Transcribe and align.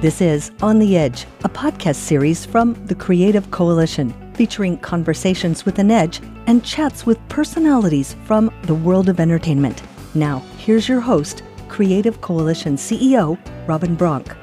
This 0.00 0.22
is 0.22 0.50
On 0.62 0.78
the 0.78 0.96
Edge, 0.96 1.26
a 1.44 1.48
podcast 1.50 1.96
series 1.96 2.46
from 2.46 2.72
the 2.86 2.94
Creative 2.94 3.50
Coalition, 3.50 4.14
featuring 4.32 4.78
conversations 4.78 5.66
with 5.66 5.78
an 5.78 5.90
edge 5.90 6.22
and 6.46 6.64
chats 6.64 7.04
with 7.04 7.18
personalities 7.28 8.16
from 8.24 8.50
the 8.62 8.74
world 8.74 9.10
of 9.10 9.20
entertainment. 9.20 9.82
Now, 10.14 10.38
here's 10.56 10.88
your 10.88 11.00
host, 11.00 11.42
Creative 11.68 12.18
Coalition 12.22 12.76
CEO, 12.76 13.38
Robin 13.68 13.94
Bronk. 13.94 14.34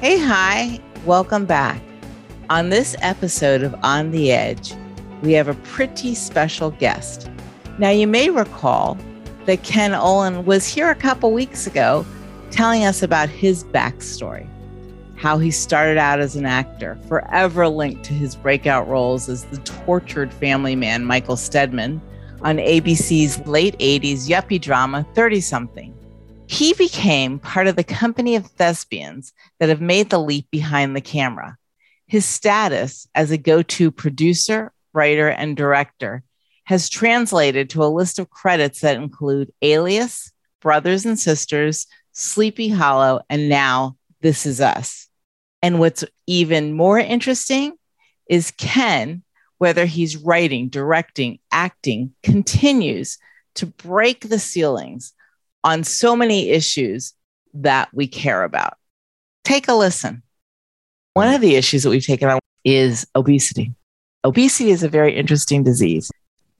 Hey, 0.00 0.18
hi, 0.18 0.80
welcome 1.06 1.46
back. 1.46 1.80
On 2.50 2.68
this 2.68 2.96
episode 3.02 3.62
of 3.62 3.76
On 3.84 4.10
the 4.10 4.32
Edge, 4.32 4.74
we 5.22 5.32
have 5.34 5.46
a 5.46 5.54
pretty 5.54 6.16
special 6.16 6.72
guest. 6.72 7.30
Now, 7.78 7.90
you 7.90 8.08
may 8.08 8.30
recall 8.30 8.98
that 9.46 9.62
Ken 9.62 9.94
Olin 9.94 10.44
was 10.44 10.66
here 10.66 10.90
a 10.90 10.96
couple 10.96 11.32
weeks 11.32 11.68
ago 11.68 12.04
telling 12.50 12.84
us 12.84 13.04
about 13.04 13.28
his 13.28 13.62
backstory, 13.62 14.48
how 15.22 15.38
he 15.38 15.52
started 15.52 15.98
out 15.98 16.18
as 16.18 16.34
an 16.34 16.44
actor, 16.44 16.98
forever 17.06 17.68
linked 17.68 18.02
to 18.02 18.12
his 18.12 18.34
breakout 18.34 18.88
roles 18.88 19.28
as 19.28 19.44
the 19.44 19.58
tortured 19.58 20.34
family 20.34 20.74
man 20.74 21.04
Michael 21.04 21.36
Steadman 21.36 22.02
on 22.40 22.56
ABC's 22.56 23.38
late 23.46 23.78
80s 23.78 24.28
yuppie 24.28 24.60
drama 24.60 25.06
30 25.14 25.40
something. 25.40 25.94
He 26.48 26.74
became 26.74 27.38
part 27.38 27.68
of 27.68 27.76
the 27.76 27.84
company 27.84 28.34
of 28.34 28.46
thespians 28.46 29.32
that 29.60 29.68
have 29.68 29.80
made 29.80 30.10
the 30.10 30.18
leap 30.18 30.50
behind 30.50 30.96
the 30.96 31.00
camera. 31.00 31.56
His 32.08 32.24
status 32.24 33.06
as 33.14 33.30
a 33.30 33.38
go 33.38 33.62
to 33.62 33.92
producer, 33.92 34.72
writer, 34.92 35.28
and 35.28 35.56
director 35.56 36.24
has 36.64 36.88
translated 36.88 37.70
to 37.70 37.84
a 37.84 37.86
list 37.86 38.18
of 38.18 38.28
credits 38.28 38.80
that 38.80 38.96
include 38.96 39.52
Alias, 39.62 40.32
Brothers 40.60 41.06
and 41.06 41.16
Sisters, 41.16 41.86
Sleepy 42.10 42.70
Hollow, 42.70 43.20
and 43.30 43.48
now 43.48 43.96
This 44.20 44.46
Is 44.46 44.60
Us. 44.60 45.08
And 45.62 45.78
what's 45.78 46.04
even 46.26 46.72
more 46.72 46.98
interesting 46.98 47.74
is 48.28 48.52
Ken, 48.52 49.22
whether 49.58 49.86
he's 49.86 50.16
writing, 50.16 50.68
directing, 50.68 51.38
acting, 51.52 52.12
continues 52.22 53.18
to 53.54 53.66
break 53.66 54.28
the 54.28 54.38
ceilings 54.38 55.12
on 55.62 55.84
so 55.84 56.16
many 56.16 56.50
issues 56.50 57.14
that 57.54 57.88
we 57.92 58.06
care 58.06 58.42
about. 58.42 58.76
Take 59.44 59.68
a 59.68 59.74
listen. 59.74 60.22
One 61.14 61.32
of 61.32 61.40
the 61.40 61.56
issues 61.56 61.82
that 61.82 61.90
we've 61.90 62.04
taken 62.04 62.28
on 62.28 62.40
is 62.64 63.06
obesity. 63.14 63.74
Obesity 64.24 64.70
is 64.70 64.82
a 64.82 64.88
very 64.88 65.14
interesting 65.14 65.62
disease. 65.62 66.10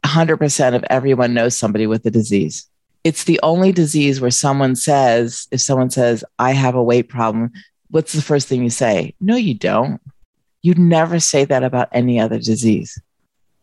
100% 0.04 0.74
of 0.74 0.84
everyone 0.90 1.32
knows 1.32 1.56
somebody 1.56 1.86
with 1.86 2.02
the 2.02 2.10
disease. 2.10 2.68
It's 3.04 3.24
the 3.24 3.40
only 3.42 3.72
disease 3.72 4.20
where 4.20 4.30
someone 4.30 4.76
says, 4.76 5.48
if 5.50 5.60
someone 5.60 5.90
says, 5.90 6.24
I 6.38 6.52
have 6.52 6.74
a 6.74 6.82
weight 6.82 7.08
problem, 7.08 7.52
what's 7.92 8.14
the 8.14 8.22
first 8.22 8.48
thing 8.48 8.62
you 8.62 8.70
say? 8.70 9.14
No, 9.20 9.36
you 9.36 9.54
don't. 9.54 10.00
You'd 10.62 10.78
never 10.78 11.20
say 11.20 11.44
that 11.44 11.62
about 11.62 11.88
any 11.92 12.18
other 12.18 12.38
disease. 12.38 13.00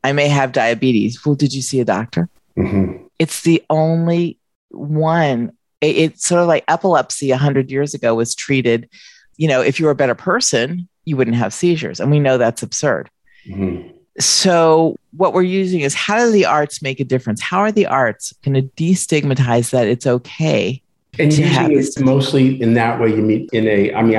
I 0.04 0.14
may 0.14 0.30
have 0.30 0.52
diabetes. 0.52 1.26
Well, 1.26 1.36
did 1.36 1.54
you 1.54 1.62
see 1.62 1.80
a 1.80 1.86
doctor? 1.86 2.30
Mm-hmm. 2.58 3.06
It's 3.18 3.42
the 3.42 3.64
only 3.70 4.38
one. 4.70 5.52
It's 5.82 6.26
sort 6.26 6.42
of 6.42 6.48
like 6.48 6.64
epilepsy 6.68 7.32
100 7.32 7.72
years 7.72 7.94
ago 7.94 8.16
was 8.16 8.36
treated. 8.36 8.90
You 9.38 9.48
know, 9.48 9.62
if 9.62 9.80
you 9.80 9.86
were 9.86 9.92
a 9.92 9.96
better 9.96 10.16
person, 10.16 10.88
you 11.06 11.18
wouldn't 11.18 11.38
have 11.38 11.54
seizures. 11.54 12.00
And 12.00 12.12
we 12.12 12.20
know 12.20 12.38
that's 12.38 12.64
absurd. 12.64 13.10
Mm-hmm. 13.48 13.90
So, 14.20 14.98
what 15.12 15.34
we're 15.34 15.44
using 15.44 15.80
is 15.80 15.96
how 15.96 16.20
do 16.20 16.32
the 16.32 16.46
arts 16.46 16.82
make 16.82 17.00
a 17.00 17.06
difference? 17.06 17.42
How 17.42 17.60
are 17.60 17.72
the 17.72 17.86
arts 17.88 18.34
going 18.44 18.56
to 18.56 18.84
destigmatize 18.84 19.72
that 19.72 19.88
it's 19.88 20.06
okay? 20.06 20.84
And 21.20 21.34
using 21.34 21.78
it 21.78 22.06
mostly 22.06 22.62
in 22.62 22.74
that 22.76 23.00
way, 23.00 23.10
you 23.10 23.22
mean 23.22 23.48
in 23.52 23.68
a, 23.68 23.94
I 23.94 24.02
mean, 24.02 24.18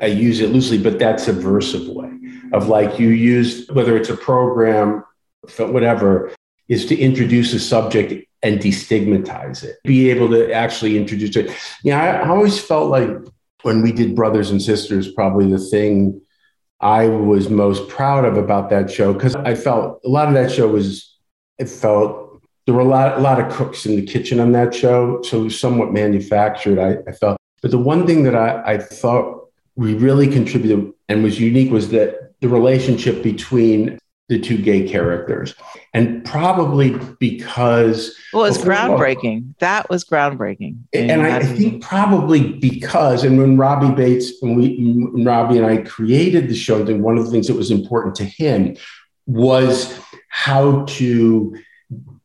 I, 0.00 0.04
I 0.04 0.06
use 0.08 0.40
it 0.40 0.50
loosely, 0.50 0.78
but 0.78 0.98
that 0.98 1.20
subversive 1.20 1.88
way 1.88 2.10
of 2.52 2.68
like 2.68 2.98
you 2.98 3.08
use, 3.08 3.68
whether 3.68 3.96
it's 3.96 4.08
a 4.08 4.16
program, 4.16 5.04
whatever, 5.58 6.32
is 6.68 6.86
to 6.86 6.98
introduce 6.98 7.52
a 7.52 7.60
subject 7.60 8.26
and 8.42 8.58
destigmatize 8.58 9.62
it, 9.62 9.76
be 9.84 10.10
able 10.10 10.28
to 10.30 10.50
actually 10.52 10.96
introduce 10.96 11.36
it. 11.36 11.54
Yeah, 11.84 12.00
I, 12.00 12.26
I 12.26 12.28
always 12.28 12.58
felt 12.58 12.90
like 12.90 13.10
when 13.62 13.82
we 13.82 13.92
did 13.92 14.16
Brothers 14.16 14.50
and 14.50 14.62
Sisters, 14.62 15.12
probably 15.12 15.50
the 15.50 15.58
thing 15.58 16.20
I 16.80 17.08
was 17.08 17.50
most 17.50 17.88
proud 17.88 18.24
of 18.24 18.38
about 18.38 18.70
that 18.70 18.90
show 18.90 19.12
because 19.12 19.36
I 19.36 19.54
felt 19.54 20.00
a 20.04 20.08
lot 20.08 20.28
of 20.28 20.34
that 20.34 20.50
show 20.50 20.68
was 20.68 21.14
it 21.58 21.68
felt 21.68 22.29
there 22.70 22.76
were 22.76 22.82
a 22.82 22.84
lot 22.84 23.18
a 23.18 23.20
lot 23.20 23.40
of 23.40 23.52
cooks 23.52 23.84
in 23.84 23.96
the 23.96 24.06
kitchen 24.06 24.38
on 24.38 24.52
that 24.52 24.72
show, 24.72 25.20
so 25.22 25.40
it 25.40 25.44
was 25.44 25.58
somewhat 25.58 25.92
manufactured. 25.92 26.78
I, 26.78 26.98
I 27.10 27.12
felt, 27.12 27.36
but 27.62 27.72
the 27.72 27.78
one 27.78 28.06
thing 28.06 28.22
that 28.22 28.36
I, 28.36 28.74
I 28.74 28.78
thought 28.78 29.48
we 29.74 29.94
really 29.94 30.28
contributed 30.28 30.92
and 31.08 31.24
was 31.24 31.40
unique 31.40 31.72
was 31.72 31.88
that 31.88 32.38
the 32.38 32.48
relationship 32.48 33.24
between 33.24 33.98
the 34.28 34.38
two 34.38 34.56
gay 34.56 34.88
characters. 34.88 35.56
And 35.94 36.24
probably 36.24 36.96
because. 37.18 38.16
Well, 38.32 38.44
it's 38.44 38.58
groundbreaking. 38.58 39.58
that 39.58 39.90
was 39.90 40.04
groundbreaking. 40.04 40.76
And, 40.92 41.10
and 41.10 41.22
I, 41.22 41.38
I, 41.38 41.42
think 41.42 41.82
probably 41.82 42.52
because, 42.52 43.24
and 43.24 43.36
when 43.36 43.56
Robbie 43.56 44.00
Baitz, 44.00 44.30
when 44.38 44.54
we, 44.54 44.76
when 45.10 45.24
Robbie 45.24 45.58
and 45.58 45.66
I 45.66 45.78
created 45.78 46.48
the 46.48 46.54
show, 46.54 46.84
then 46.84 47.02
one 47.02 47.18
of 47.18 47.24
the 47.24 47.32
things 47.32 47.48
that 47.48 47.54
was 47.54 47.72
important 47.72 48.14
to 48.16 48.24
him 48.24 48.76
was 49.26 49.98
how 50.28 50.84
to 50.84 51.56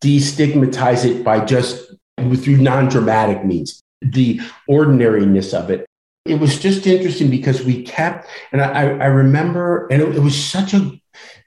destigmatize 0.01 1.05
it 1.05 1.23
by 1.23 1.43
just 1.43 1.93
through 2.17 2.57
non 2.57 2.89
dramatic 2.89 3.43
means, 3.45 3.81
the 4.01 4.39
ordinariness 4.67 5.53
of 5.53 5.69
it. 5.69 5.85
It 6.25 6.39
was 6.39 6.59
just 6.59 6.87
interesting 6.87 7.29
because 7.29 7.63
we 7.63 7.83
kept, 7.83 8.27
and 8.51 8.61
I, 8.61 8.89
I 8.97 9.05
remember, 9.05 9.87
and 9.91 10.01
it, 10.01 10.15
it 10.15 10.21
was 10.21 10.35
such 10.35 10.73
a 10.73 10.99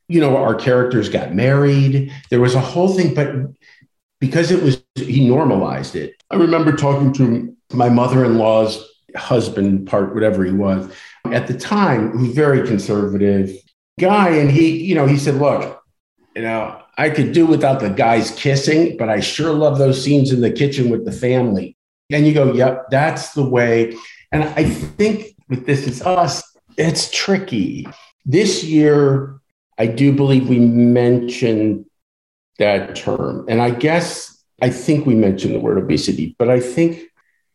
you 0.08 0.20
know, 0.20 0.36
our 0.36 0.54
characters 0.54 1.08
got 1.08 1.34
married. 1.34 2.12
There 2.30 2.40
was 2.40 2.54
a 2.54 2.60
whole 2.60 2.88
thing, 2.88 3.14
but 3.14 3.28
because 4.20 4.50
it 4.50 4.62
was, 4.62 4.82
he 4.94 5.28
normalized 5.28 5.94
it. 5.94 6.14
I 6.30 6.36
remember 6.36 6.72
talking 6.72 7.12
to 7.14 7.54
my 7.72 7.88
mother 7.88 8.24
in 8.24 8.38
law's 8.38 8.82
husband, 9.14 9.86
part, 9.86 10.14
whatever 10.14 10.44
he 10.44 10.52
was, 10.52 10.90
at 11.26 11.46
the 11.46 11.54
time, 11.54 12.10
who's 12.10 12.34
very 12.34 12.66
conservative 12.66 13.54
guy. 14.00 14.30
And 14.30 14.50
he, 14.50 14.82
you 14.82 14.94
know, 14.94 15.06
he 15.06 15.18
said, 15.18 15.34
look, 15.34 15.82
you 16.34 16.42
know, 16.42 16.80
I 16.98 17.10
could 17.10 17.31
do 17.31 17.47
without 17.47 17.78
the 17.78 17.91
guys 17.91 18.32
kissing, 18.32 18.97
but 18.97 19.09
I 19.09 19.20
sure 19.20 19.53
love 19.53 19.78
those 19.78 20.03
scenes 20.03 20.32
in 20.32 20.41
the 20.41 20.50
kitchen 20.50 20.91
with 20.91 21.04
the 21.04 21.12
family. 21.12 21.76
And 22.10 22.26
you 22.26 22.34
go, 22.34 22.53
yep, 22.53 22.91
that's 22.91 23.34
the 23.34 23.48
way. 23.48 23.94
And 24.32 24.42
I 24.42 24.64
think 24.64 25.37
with 25.48 25.64
This 25.64 25.87
Is 25.87 26.03
Us, 26.03 26.42
it's 26.76 27.08
tricky. 27.12 27.87
This 28.26 28.64
year, 28.64 29.41
I 29.78 29.87
do 29.87 30.12
believe 30.12 30.48
we 30.48 30.58
mentioned 30.58 31.87
that 32.58 32.97
term. 32.97 33.47
And 33.48 33.62
I 33.62 33.70
guess 33.70 34.42
I 34.60 34.70
think 34.70 35.06
we 35.06 35.14
mentioned 35.14 35.54
the 35.54 35.60
word 35.60 35.78
obesity, 35.78 36.34
but 36.37 36.50
I 36.50 36.58
think 36.58 37.00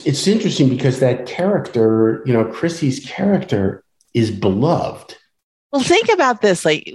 it's 0.06 0.26
interesting 0.26 0.70
because 0.70 1.02
that 1.02 1.26
character, 1.26 2.24
you 2.26 2.32
know, 2.32 2.46
Chrissy's 2.46 3.06
character 3.06 3.84
is 4.14 4.32
beloved. 4.32 5.18
Well, 5.74 5.84
think 5.84 6.08
about 6.10 6.42
this 6.42 6.64
like 6.64 6.90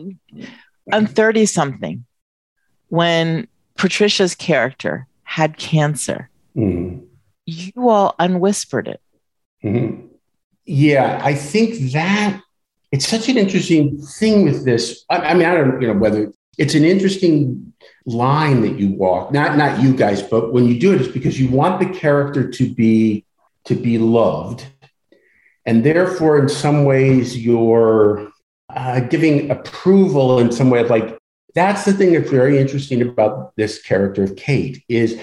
I'm 0.90 1.06
30 1.06 1.44
something 1.44 2.06
when 2.88 3.48
Patricia's 3.76 4.34
character 4.34 5.06
had 5.24 5.56
cancer. 5.56 6.28
Mm-hmm. 6.56 7.04
You 7.46 7.88
all 7.88 8.14
unwhispered 8.18 8.88
it. 8.88 9.00
Mm-hmm. 9.64 10.06
Yeah, 10.64 11.20
I 11.22 11.34
think 11.34 11.92
that 11.92 12.42
it's 12.92 13.08
such 13.08 13.28
an 13.28 13.38
interesting 13.38 13.98
thing 13.98 14.44
with 14.44 14.64
this. 14.64 15.04
I, 15.08 15.16
I 15.18 15.34
mean, 15.34 15.46
I 15.46 15.54
don't 15.54 15.80
you 15.80 15.88
know 15.88 15.98
whether 15.98 16.32
it's 16.58 16.74
an 16.74 16.84
interesting 16.84 17.72
line 18.04 18.62
that 18.62 18.78
you 18.78 18.90
walk. 18.90 19.32
Not 19.32 19.56
not 19.56 19.80
you 19.80 19.94
guys, 19.94 20.22
but 20.22 20.52
when 20.52 20.66
you 20.66 20.78
do 20.78 20.92
it, 20.92 21.00
it's 21.00 21.12
because 21.12 21.40
you 21.40 21.48
want 21.48 21.80
the 21.80 21.98
character 21.98 22.50
to 22.50 22.74
be 22.74 23.24
to 23.64 23.74
be 23.74 23.98
loved, 23.98 24.66
and 25.64 25.84
therefore, 25.84 26.38
in 26.38 26.48
some 26.48 26.84
ways, 26.84 27.36
you're 27.36 28.30
uh, 28.70 29.00
giving 29.00 29.50
approval 29.50 30.38
in 30.38 30.52
some 30.52 30.70
way. 30.70 30.80
of 30.80 30.90
Like 30.90 31.17
that's 31.54 31.84
the 31.84 31.92
thing 31.92 32.12
that's 32.12 32.30
very 32.30 32.58
interesting 32.58 33.02
about 33.02 33.54
this 33.56 33.80
character 33.80 34.24
of 34.24 34.36
Kate 34.36 34.84
is 34.88 35.18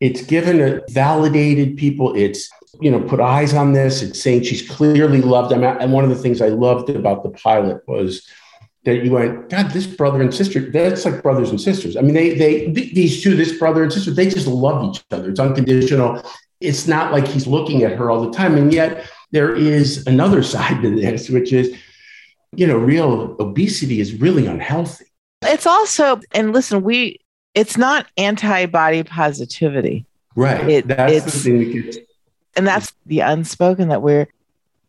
it's 0.00 0.22
given 0.22 0.60
a 0.60 0.80
validated 0.88 1.76
people. 1.76 2.14
It's 2.14 2.48
you 2.80 2.90
know, 2.90 3.00
put 3.00 3.20
eyes 3.20 3.54
on 3.54 3.72
this. 3.72 4.02
It's 4.02 4.22
saying 4.22 4.44
she's 4.44 4.68
clearly 4.68 5.20
loved. 5.20 5.52
I'm 5.52 5.64
and 5.64 5.92
one 5.92 6.04
of 6.04 6.10
the 6.10 6.16
things 6.16 6.40
I 6.40 6.48
loved 6.48 6.90
about 6.90 7.22
the 7.22 7.30
pilot 7.30 7.82
was 7.86 8.26
that 8.84 9.04
you 9.04 9.12
went, 9.12 9.50
God, 9.50 9.70
this 9.70 9.86
brother 9.86 10.22
and 10.22 10.32
sister, 10.32 10.70
that's 10.70 11.04
like 11.04 11.22
brothers 11.22 11.50
and 11.50 11.60
sisters. 11.60 11.96
I 11.96 12.00
mean, 12.00 12.14
they 12.14 12.34
they 12.34 12.70
these 12.70 13.22
two, 13.22 13.36
this 13.36 13.58
brother 13.58 13.82
and 13.82 13.92
sister, 13.92 14.10
they 14.10 14.28
just 14.28 14.46
love 14.46 14.84
each 14.84 15.02
other. 15.10 15.30
It's 15.30 15.40
unconditional. 15.40 16.22
It's 16.60 16.86
not 16.86 17.12
like 17.12 17.26
he's 17.26 17.46
looking 17.46 17.82
at 17.82 17.92
her 17.92 18.10
all 18.10 18.22
the 18.22 18.36
time. 18.36 18.56
And 18.56 18.72
yet 18.72 19.06
there 19.32 19.54
is 19.54 20.06
another 20.06 20.42
side 20.54 20.82
to 20.82 20.94
this, 20.94 21.28
which 21.28 21.52
is, 21.52 21.76
you 22.54 22.66
know, 22.66 22.78
real 22.78 23.36
obesity 23.40 24.00
is 24.00 24.20
really 24.20 24.46
unhealthy. 24.46 25.06
It's 25.42 25.66
also, 25.66 26.20
and 26.32 26.52
listen, 26.52 26.82
we 26.82 27.20
it's 27.54 27.76
not 27.76 28.06
anti-body 28.16 29.02
positivity. 29.02 30.06
Right. 30.36 30.68
It, 30.68 30.88
That's 30.88 31.24
the 31.24 31.30
thing 31.30 31.58
that 31.58 31.72
gets 31.72 31.98
and 32.56 32.66
that's 32.66 32.92
the 33.06 33.20
unspoken 33.20 33.88
that 33.88 34.02
we're 34.02 34.28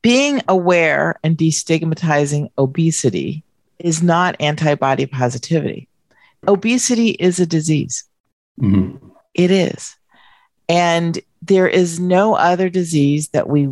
being 0.01 0.42
aware 0.48 1.19
and 1.24 1.38
destigmatizing 1.38 2.50
obesity 2.57 3.44
is 3.80 4.01
not 4.01 4.36
antibody 4.39 5.06
positivity. 5.06 5.88
Obesity 6.48 7.09
is 7.09 7.39
a 7.39 7.45
disease. 7.45 8.03
Mm-hmm. 8.59 9.07
It 9.33 9.51
is. 9.51 9.95
And 10.68 11.19
there 11.42 11.68
is 11.68 12.00
no 12.00 12.36
other 12.36 12.69
disease 12.69 13.30
that 13.30 13.48
we, 13.48 13.69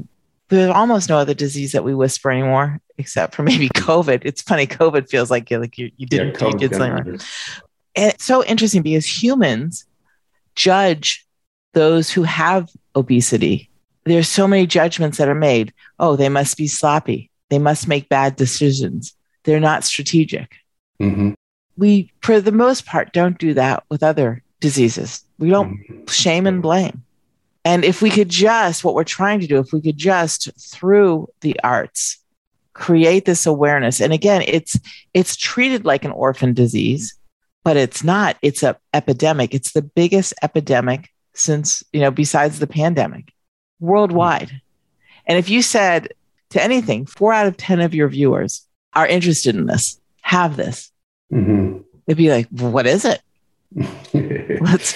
there's 0.50 0.72
almost 0.72 1.10
no 1.10 1.18
other 1.18 1.34
disease 1.34 1.72
that 1.72 1.84
we 1.84 1.96
whisper 1.96 2.31
anymore, 2.31 2.81
except 2.98 3.36
for 3.36 3.44
maybe 3.44 3.69
COVID. 3.69 4.24
It's 4.25 4.42
funny, 4.42 4.68
COVID 4.68 5.10
feels 5.10 5.31
like, 5.31 5.50
like 5.51 5.78
you, 5.78 5.92
you 5.98 6.07
didn't, 6.07 6.40
yeah, 6.42 6.48
you 6.48 6.57
did 6.57 6.75
something. 6.75 7.19
And 7.96 8.12
it's 8.13 8.25
so 8.25 8.44
interesting 8.44 8.81
because 8.81 9.06
humans 9.06 9.86
judge 10.56 11.25
those 11.74 12.12
who 12.12 12.24
have 12.24 12.69
obesity. 12.96 13.69
There's 14.06 14.28
so 14.28 14.48
many 14.48 14.66
judgments 14.66 15.18
that 15.18 15.30
are 15.30 15.36
made. 15.36 15.74
Oh, 16.00 16.16
they 16.16 16.30
must 16.30 16.57
be 16.57 16.68
sloppy. 16.68 17.30
They 17.50 17.60
must 17.60 17.88
make 17.88 18.10
bad 18.10 18.36
decisions. 18.36 19.16
They're 19.44 19.60
not 19.60 19.84
strategic. 19.84 20.56
Mm-hmm. 21.00 21.34
We, 21.78 22.12
for 22.22 22.42
the 22.42 22.52
most 22.52 22.86
part, 22.86 23.13
don't 23.13 23.38
do 23.38 23.54
that 23.54 23.84
with 23.90 24.04
other 24.04 24.44
diseases. 24.60 25.24
We 25.38 25.50
don't 25.50 25.78
mm-hmm. 25.78 26.06
shame 26.07 26.48
and 26.48 26.62
blame. 26.62 27.04
And 27.66 27.84
if 27.84 28.02
we 28.02 28.10
could 28.10 28.30
just, 28.30 28.84
what 28.84 28.96
we're 28.96 29.04
trying 29.04 29.40
to 29.42 29.48
do, 29.48 29.60
if 29.60 29.74
we 29.74 29.82
could 29.82 29.98
just 29.98 30.50
through 30.60 31.30
the 31.42 31.60
arts 31.64 32.18
create 32.74 33.26
this 33.26 33.46
awareness, 33.46 34.00
and 34.00 34.14
again, 34.14 34.44
it's 34.48 34.80
it's 35.14 35.36
treated 35.36 35.86
like 35.86 36.06
an 36.06 36.12
orphan 36.12 36.54
disease, 36.54 37.16
but 37.64 37.78
it's 37.78 38.04
not. 38.04 38.38
It's 38.42 38.64
a 38.64 38.78
epidemic. 38.94 39.54
It's 39.54 39.74
the 39.74 39.82
biggest 39.82 40.34
epidemic 40.42 41.10
since 41.34 41.84
you 41.92 42.00
know 42.00 42.12
besides 42.12 42.60
the 42.60 42.68
pandemic 42.68 43.34
worldwide. 43.80 44.62
And 45.26 45.38
if 45.38 45.50
you 45.50 45.62
said 45.62 46.14
to 46.52 46.64
anything, 46.64 47.06
four 47.06 47.34
out 47.34 47.48
of 47.48 47.58
ten 47.58 47.82
of 47.82 47.94
your 47.94 48.08
viewers 48.08 48.66
are 48.94 49.06
interested 49.06 49.56
in 49.56 49.66
this, 49.66 50.00
have 50.22 50.56
this, 50.56 50.92
mm-hmm. 51.32 51.80
they'd 52.06 52.18
be 52.18 52.32
like, 52.32 52.48
well, 52.52 52.72
"What 52.72 52.88
is 52.88 53.06
it?" 53.06 53.22
Let's. 54.62 54.96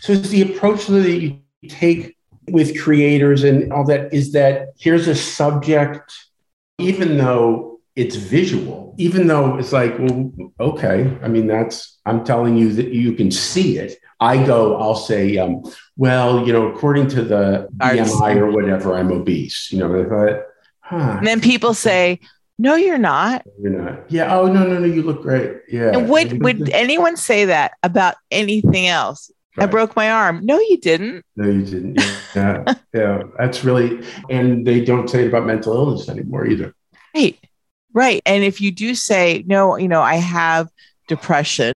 So 0.00 0.12
is 0.12 0.30
the 0.30 0.42
approach 0.42 0.86
that 0.86 1.20
you 1.20 1.40
take 1.68 2.16
with 2.48 2.80
creators 2.80 3.44
and 3.44 3.72
all 3.72 3.84
that 3.84 4.12
is 4.12 4.32
that 4.32 4.74
here's 4.78 5.08
a 5.08 5.14
subject, 5.14 6.12
even 6.78 7.16
though 7.16 7.80
it's 7.96 8.16
visual, 8.16 8.94
even 8.98 9.26
though 9.26 9.56
it's 9.56 9.72
like, 9.72 9.98
well, 9.98 10.32
okay, 10.60 11.16
I 11.22 11.28
mean, 11.28 11.46
that's, 11.46 11.98
I'm 12.04 12.24
telling 12.24 12.56
you 12.56 12.72
that 12.74 12.88
you 12.88 13.12
can 13.12 13.30
see 13.30 13.78
it. 13.78 13.98
I 14.20 14.44
go, 14.44 14.76
I'll 14.76 14.94
say, 14.94 15.38
um, 15.38 15.62
well, 15.96 16.46
you 16.46 16.52
know, 16.52 16.68
according 16.68 17.08
to 17.08 17.22
the 17.22 17.68
BMI 17.76 18.36
or 18.36 18.50
whatever, 18.50 18.94
I'm 18.96 19.12
obese. 19.12 19.70
You 19.70 19.78
know, 19.78 20.00
I 20.00 20.08
thought, 20.08 20.42
huh. 20.80 21.16
And 21.18 21.26
then 21.26 21.40
people 21.40 21.74
say, 21.74 22.20
no, 22.58 22.76
you're 22.76 22.98
not. 22.98 23.44
You're 23.60 23.72
not. 23.72 24.10
Yeah. 24.10 24.36
Oh 24.36 24.46
no, 24.46 24.64
no, 24.64 24.78
no. 24.78 24.86
You 24.86 25.02
look 25.02 25.22
great. 25.22 25.62
Yeah. 25.68 25.90
And 25.90 26.08
would 26.08 26.42
would 26.42 26.70
anyone 26.70 27.16
say 27.16 27.46
that 27.46 27.72
about 27.82 28.14
anything 28.30 28.86
else? 28.86 29.30
Right. 29.56 29.64
I 29.64 29.66
broke 29.66 29.94
my 29.94 30.10
arm. 30.10 30.44
No, 30.44 30.58
you 30.58 30.78
didn't. 30.78 31.24
No, 31.36 31.48
you 31.48 31.64
didn't. 31.64 32.00
Yeah. 32.34 32.74
yeah. 32.92 33.22
That's 33.38 33.62
really 33.62 34.04
and 34.28 34.66
they 34.66 34.84
don't 34.84 35.08
say 35.08 35.24
it 35.24 35.28
about 35.28 35.46
mental 35.46 35.72
illness 35.74 36.08
anymore 36.08 36.46
either. 36.46 36.74
Right. 37.14 37.38
Right. 37.92 38.20
And 38.26 38.42
if 38.42 38.60
you 38.60 38.72
do 38.72 38.96
say, 38.96 39.44
no, 39.46 39.76
you 39.76 39.86
know, 39.86 40.02
I 40.02 40.16
have 40.16 40.68
depression, 41.06 41.72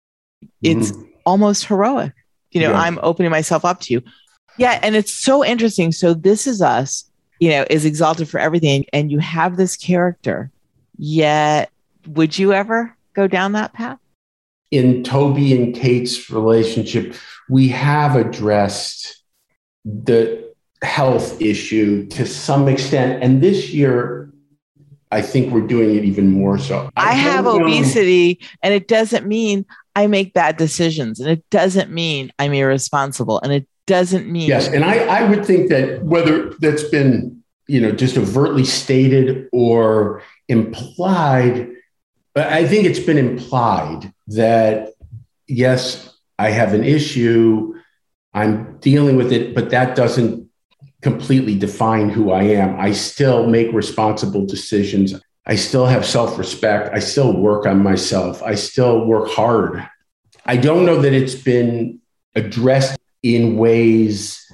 it's 0.63 0.93
mm-hmm. 0.93 1.03
almost 1.27 1.67
heroic. 1.67 2.15
You 2.53 2.63
know, 2.63 2.71
yeah. 2.71 2.81
I'm 2.81 2.99
opening 3.03 3.31
myself 3.31 3.67
up 3.67 3.81
to 3.83 3.93
you. 3.93 4.03
Yeah. 4.57 4.81
And 4.83 4.97
it's 4.97 5.13
so 5.13 5.45
interesting. 5.45 5.93
So 5.93 6.15
this 6.15 6.47
is 6.47 6.63
us, 6.63 7.05
you 7.39 7.51
know, 7.51 7.67
is 7.69 7.85
exalted 7.85 8.31
for 8.31 8.41
everything. 8.41 8.87
And 8.95 9.13
you 9.13 9.19
have 9.19 9.59
this 9.59 9.77
character 9.77 10.51
Yet, 10.99 11.71
would 12.07 12.39
you 12.39 12.53
ever 12.53 12.97
go 13.15 13.27
down 13.27 13.53
that 13.53 13.73
path? 13.73 13.99
In 14.71 15.05
Toby 15.05 15.57
and 15.57 15.75
Kate's 15.75 16.31
relationship, 16.31 17.15
we 17.49 17.69
have 17.69 18.17
addressed 18.17 19.23
the 19.85 20.53
health 20.83 21.41
issue 21.41 22.07
to 22.09 22.27
some 22.27 22.69
extent. 22.69 23.23
And 23.23 23.43
this 23.43 23.71
year, 23.71 24.33
I 25.13 25.23
think 25.23 25.53
we're 25.53 25.67
doing 25.67 25.95
it 25.97 26.05
even 26.05 26.31
more 26.31 26.59
so. 26.59 26.91
I, 26.97 27.11
I 27.11 27.13
have 27.13 27.47
obesity, 27.47 28.41
and 28.63 28.75
it 28.75 28.89
doesn't 28.89 29.27
mean 29.27 29.65
I 29.95 30.09
make 30.09 30.35
bad 30.35 30.57
decisions, 30.57 31.21
and 31.21 31.31
it 31.31 31.49
doesn't 31.51 31.91
mean 31.91 32.33
I'm 32.39 32.53
irresponsible, 32.53 33.41
and 33.41 33.53
it 33.53 33.69
doesn't 33.87 34.31
mean. 34.31 34.49
Yes. 34.49 34.69
And 34.69 34.85
I, 34.85 34.99
I 35.07 35.29
would 35.29 35.47
think 35.47 35.71
that 35.71 36.03
whether 36.03 36.51
that's 36.59 36.83
been, 36.85 37.43
you 37.69 37.81
know, 37.81 37.93
just 37.93 38.19
overtly 38.19 38.65
stated 38.65 39.49
or 39.53 40.23
implied, 40.49 41.71
I 42.37 42.67
think 42.67 42.85
it's 42.85 42.99
been 42.99 43.19
implied 43.19 44.13
that, 44.29 44.93
yes, 45.49 46.15
I 46.39 46.51
have 46.51 46.75
an 46.75 46.85
issue, 46.85 47.75
I'm 48.35 48.79
dealing 48.81 49.17
with 49.17 49.33
it, 49.33 49.55
but 49.55 49.71
that 49.71 49.97
doesn't 49.97 50.47
completely 51.01 51.59
define 51.59 52.11
who 52.11 52.33
I 52.33 52.43
am. 52.43 52.79
I 52.79 52.93
still 52.93 53.47
make 53.47 53.73
responsible 53.73 54.45
decisions. 54.45 55.15
I 55.47 55.57
still 55.57 55.87
have 55.87 56.05
self 56.05 56.37
respect. 56.37 56.95
I 56.95 56.99
still 56.99 57.35
work 57.41 57.65
on 57.65 57.83
myself. 57.83 58.43
I 58.43 58.55
still 58.55 59.07
work 59.07 59.31
hard. 59.31 59.89
I 60.45 60.57
don't 60.57 60.85
know 60.85 61.01
that 61.01 61.15
it's 61.15 61.35
been 61.35 62.01
addressed 62.35 62.99
in 63.23 63.57
ways 63.57 64.45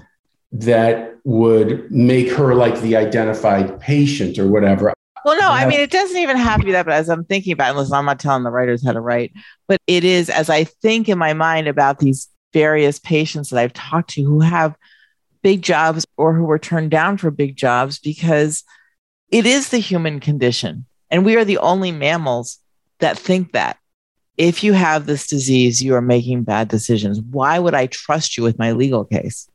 that 0.52 1.16
would 1.24 1.90
make 1.90 2.30
her 2.32 2.54
like 2.54 2.80
the 2.80 2.96
identified 2.96 3.80
patient 3.80 4.38
or 4.38 4.48
whatever. 4.48 4.92
Well, 5.24 5.38
no, 5.38 5.48
I 5.48 5.66
mean, 5.66 5.80
it 5.80 5.90
doesn't 5.90 6.16
even 6.16 6.36
have 6.36 6.60
to 6.60 6.66
be 6.66 6.72
that, 6.72 6.84
but 6.84 6.94
as 6.94 7.08
I'm 7.08 7.24
thinking 7.24 7.52
about 7.52 7.74
it, 7.74 7.78
listen, 7.78 7.94
I'm 7.94 8.04
not 8.04 8.18
telling 8.18 8.42
the 8.42 8.50
writers 8.50 8.84
how 8.84 8.92
to 8.92 9.00
write, 9.00 9.32
but 9.68 9.80
it 9.86 10.04
is 10.04 10.28
as 10.28 10.50
I 10.50 10.64
think 10.64 11.08
in 11.08 11.18
my 11.18 11.32
mind 11.32 11.68
about 11.68 12.00
these 12.00 12.28
various 12.52 12.98
patients 12.98 13.50
that 13.50 13.60
I've 13.60 13.72
talked 13.72 14.10
to 14.10 14.22
who 14.22 14.40
have 14.40 14.76
big 15.42 15.62
jobs 15.62 16.04
or 16.16 16.34
who 16.34 16.44
were 16.44 16.58
turned 16.58 16.90
down 16.90 17.18
for 17.18 17.30
big 17.30 17.56
jobs 17.56 17.98
because 17.98 18.64
it 19.30 19.46
is 19.46 19.68
the 19.68 19.78
human 19.78 20.20
condition. 20.20 20.86
And 21.10 21.24
we 21.24 21.36
are 21.36 21.44
the 21.44 21.58
only 21.58 21.92
mammals 21.92 22.58
that 22.98 23.18
think 23.18 23.52
that. 23.52 23.78
If 24.38 24.64
you 24.64 24.72
have 24.72 25.06
this 25.06 25.26
disease, 25.26 25.82
you 25.82 25.94
are 25.94 26.00
making 26.00 26.44
bad 26.44 26.68
decisions. 26.68 27.20
Why 27.20 27.58
would 27.58 27.74
I 27.74 27.86
trust 27.86 28.36
you 28.36 28.42
with 28.42 28.58
my 28.58 28.72
legal 28.72 29.04
case? 29.04 29.48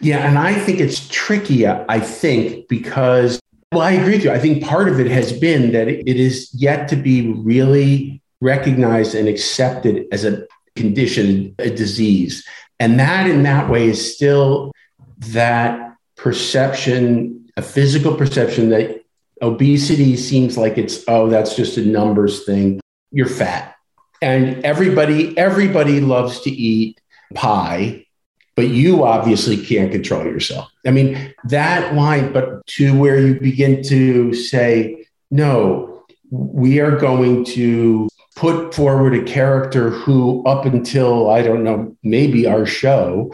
Yeah, 0.00 0.18
and 0.18 0.38
I 0.38 0.54
think 0.54 0.78
it's 0.78 1.08
tricky, 1.08 1.66
I 1.66 1.98
think, 1.98 2.68
because 2.68 3.40
well, 3.74 3.82
I 3.82 3.92
agree 3.92 4.14
with 4.14 4.24
you. 4.24 4.30
I 4.30 4.38
think 4.38 4.64
part 4.64 4.88
of 4.88 5.00
it 5.00 5.10
has 5.10 5.32
been 5.32 5.72
that 5.72 5.88
it 5.88 6.06
is 6.08 6.50
yet 6.54 6.88
to 6.88 6.96
be 6.96 7.32
really 7.32 8.22
recognized 8.40 9.14
and 9.14 9.28
accepted 9.28 10.06
as 10.12 10.24
a 10.24 10.46
condition, 10.76 11.54
a 11.58 11.70
disease. 11.70 12.46
And 12.80 12.98
that 13.00 13.28
in 13.28 13.42
that 13.44 13.70
way 13.70 13.88
is 13.88 14.14
still 14.14 14.72
that 15.18 15.96
perception, 16.16 17.50
a 17.56 17.62
physical 17.62 18.14
perception 18.16 18.70
that 18.70 19.04
obesity 19.42 20.16
seems 20.16 20.56
like 20.56 20.78
it's, 20.78 21.04
oh, 21.08 21.28
that's 21.28 21.54
just 21.54 21.76
a 21.76 21.84
numbers 21.84 22.44
thing. 22.44 22.80
You're 23.10 23.28
fat. 23.28 23.74
And 24.22 24.64
everybody, 24.64 25.36
everybody 25.36 26.00
loves 26.00 26.40
to 26.40 26.50
eat 26.50 27.00
pie 27.34 28.03
but 28.56 28.68
you 28.68 29.04
obviously 29.04 29.56
can't 29.56 29.90
control 29.90 30.24
yourself. 30.24 30.70
I 30.86 30.90
mean, 30.90 31.34
that 31.44 31.94
line, 31.94 32.32
but 32.32 32.66
to 32.66 32.96
where 32.98 33.18
you 33.18 33.40
begin 33.40 33.82
to 33.84 34.34
say, 34.34 35.06
no, 35.30 36.04
we 36.30 36.80
are 36.80 36.96
going 36.96 37.44
to 37.44 38.08
put 38.36 38.74
forward 38.74 39.14
a 39.14 39.22
character 39.22 39.90
who, 39.90 40.44
up 40.44 40.64
until, 40.66 41.30
I 41.30 41.42
don't 41.42 41.64
know, 41.64 41.96
maybe 42.02 42.46
our 42.46 42.66
show, 42.66 43.32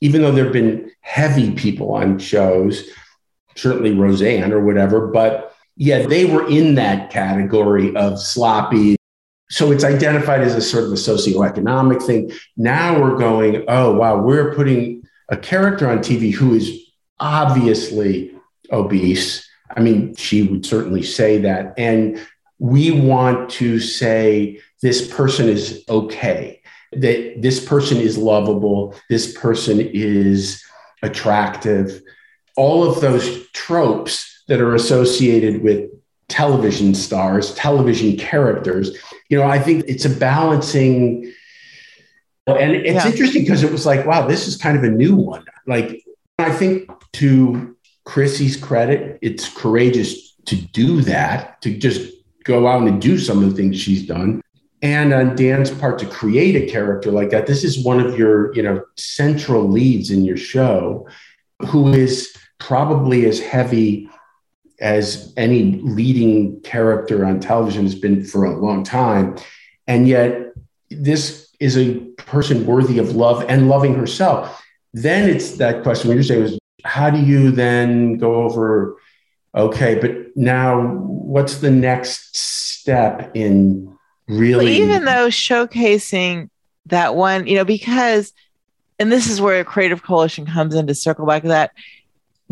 even 0.00 0.22
though 0.22 0.32
there 0.32 0.44
have 0.44 0.52
been 0.52 0.90
heavy 1.00 1.52
people 1.52 1.92
on 1.94 2.18
shows, 2.18 2.88
certainly 3.56 3.92
Roseanne 3.92 4.52
or 4.52 4.64
whatever, 4.64 5.06
but 5.08 5.54
yeah, 5.76 6.06
they 6.06 6.24
were 6.24 6.48
in 6.48 6.74
that 6.74 7.10
category 7.10 7.94
of 7.96 8.20
sloppy, 8.20 8.96
so 9.52 9.70
it's 9.70 9.84
identified 9.84 10.40
as 10.40 10.54
a 10.54 10.62
sort 10.62 10.84
of 10.84 10.92
a 10.92 10.94
socioeconomic 10.94 12.02
thing. 12.02 12.32
Now 12.56 12.98
we're 12.98 13.18
going, 13.18 13.64
oh, 13.68 13.92
wow, 13.92 14.16
we're 14.16 14.54
putting 14.54 15.02
a 15.28 15.36
character 15.36 15.90
on 15.90 15.98
TV 15.98 16.32
who 16.32 16.54
is 16.54 16.70
obviously 17.20 18.34
obese. 18.72 19.46
I 19.76 19.80
mean, 19.80 20.16
she 20.16 20.42
would 20.44 20.64
certainly 20.64 21.02
say 21.02 21.36
that. 21.42 21.74
And 21.76 22.18
we 22.58 22.92
want 22.92 23.50
to 23.50 23.78
say 23.78 24.58
this 24.80 25.12
person 25.14 25.50
is 25.50 25.84
okay, 25.86 26.62
that 26.92 27.42
this 27.42 27.62
person 27.62 27.98
is 27.98 28.16
lovable, 28.16 28.94
this 29.10 29.36
person 29.36 29.80
is 29.80 30.64
attractive. 31.02 32.00
All 32.56 32.88
of 32.88 33.02
those 33.02 33.50
tropes 33.50 34.44
that 34.48 34.62
are 34.62 34.74
associated 34.74 35.62
with 35.62 35.90
television 36.32 36.94
stars, 36.94 37.54
television 37.54 38.16
characters. 38.16 38.96
You 39.28 39.38
know, 39.38 39.44
I 39.44 39.58
think 39.58 39.84
it's 39.86 40.06
a 40.06 40.10
balancing. 40.10 41.32
And 42.46 42.72
it's 42.72 43.04
yeah. 43.04 43.10
interesting 43.10 43.42
because 43.42 43.62
it 43.62 43.70
was 43.70 43.84
like, 43.86 44.06
wow, 44.06 44.26
this 44.26 44.48
is 44.48 44.56
kind 44.56 44.76
of 44.76 44.82
a 44.82 44.90
new 44.90 45.14
one. 45.14 45.44
Like, 45.66 46.02
I 46.38 46.50
think 46.50 46.90
to 47.14 47.76
Chrissy's 48.04 48.56
credit. 48.56 49.18
It's 49.22 49.48
courageous 49.48 50.34
to 50.46 50.56
do 50.56 51.02
that, 51.02 51.62
to 51.62 51.76
just 51.76 52.12
go 52.44 52.66
out 52.66 52.88
and 52.88 53.00
do 53.00 53.18
some 53.18 53.42
of 53.42 53.50
the 53.50 53.56
things 53.56 53.80
she's 53.80 54.06
done. 54.06 54.42
And 54.82 55.12
on 55.12 55.36
Dan's 55.36 55.70
part 55.70 56.00
to 56.00 56.06
create 56.06 56.56
a 56.56 56.66
character 56.72 57.12
like 57.12 57.30
that. 57.30 57.46
This 57.46 57.62
is 57.62 57.84
one 57.84 58.00
of 58.00 58.18
your, 58.18 58.52
you 58.56 58.62
know, 58.62 58.82
central 58.96 59.68
leads 59.68 60.10
in 60.10 60.24
your 60.24 60.36
show, 60.36 61.06
who 61.68 61.92
is 61.92 62.34
probably 62.58 63.26
as 63.26 63.38
heavy 63.38 64.08
as 64.82 65.32
any 65.36 65.80
leading 65.82 66.60
character 66.62 67.24
on 67.24 67.40
television 67.40 67.84
has 67.84 67.94
been 67.94 68.24
for 68.24 68.44
a 68.44 68.58
long 68.58 68.82
time. 68.82 69.36
And 69.86 70.08
yet, 70.08 70.52
this 70.90 71.48
is 71.60 71.78
a 71.78 71.94
person 72.16 72.66
worthy 72.66 72.98
of 72.98 73.14
love 73.14 73.44
and 73.48 73.68
loving 73.68 73.94
herself. 73.94 74.60
Then 74.92 75.30
it's 75.30 75.56
that 75.58 75.84
question 75.84 76.08
when 76.08 76.16
you're 76.16 76.24
saying 76.24 76.42
is 76.42 76.58
how 76.84 77.10
do 77.10 77.18
you 77.18 77.52
then 77.52 78.18
go 78.18 78.42
over, 78.42 78.96
okay, 79.54 79.94
but 79.94 80.36
now 80.36 80.96
what's 80.96 81.58
the 81.58 81.70
next 81.70 82.36
step 82.36 83.30
in 83.34 83.96
really? 84.26 84.64
Well, 84.64 84.74
even 84.74 85.04
though 85.04 85.28
showcasing 85.28 86.50
that 86.86 87.14
one, 87.14 87.46
you 87.46 87.54
know, 87.56 87.64
because, 87.64 88.32
and 88.98 89.12
this 89.12 89.30
is 89.30 89.40
where 89.40 89.60
a 89.60 89.64
Creative 89.64 90.02
Coalition 90.02 90.44
comes 90.44 90.74
in 90.74 90.88
to 90.88 90.94
circle 90.94 91.26
back 91.26 91.42
to 91.42 91.48
that 91.48 91.70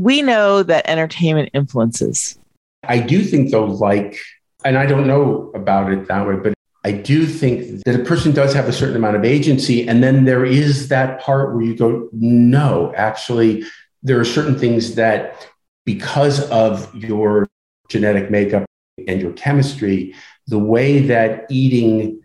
we 0.00 0.23
know 0.23 0.62
that 0.62 0.88
entertainment 0.88 1.50
influences. 1.52 2.38
I 2.85 2.99
do 2.99 3.23
think, 3.23 3.50
though, 3.50 3.66
like, 3.66 4.19
and 4.64 4.78
I 4.78 4.87
don't 4.87 5.07
know 5.07 5.50
about 5.54 5.92
it 5.92 6.09
that 6.09 6.26
way, 6.26 6.37
but 6.37 6.54
I 6.85 6.92
do 6.92 7.26
think 7.26 7.85
that 7.85 8.00
a 8.00 8.04
person 8.04 8.33
does 8.33 8.54
have 8.54 8.66
a 8.66 8.73
certain 8.73 8.97
amount 8.97 9.16
of 9.16 9.25
agency. 9.25 9.87
And 9.87 10.02
then 10.02 10.25
there 10.25 10.47
is 10.47 10.88
that 10.88 11.21
part 11.21 11.54
where 11.54 11.62
you 11.62 11.76
go, 11.76 12.09
no, 12.12 12.92
actually, 12.97 13.64
there 14.02 14.19
are 14.19 14.25
certain 14.25 14.59
things 14.59 14.95
that, 14.95 15.47
because 15.85 16.49
of 16.50 16.95
your 16.95 17.47
genetic 17.90 18.30
makeup 18.30 18.64
and 19.07 19.21
your 19.21 19.33
chemistry, 19.33 20.14
the 20.47 20.59
way 20.59 21.00
that 21.00 21.47
eating 21.50 22.23